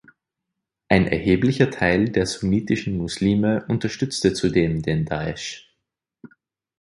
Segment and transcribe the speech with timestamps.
[0.89, 5.71] Ein erheblicher Teil der sunnitischen Muslime unterstützte zudem den Daesch.